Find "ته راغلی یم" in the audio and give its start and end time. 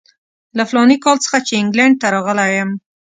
2.01-2.69